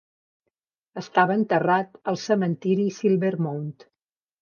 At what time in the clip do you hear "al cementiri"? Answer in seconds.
2.15-2.91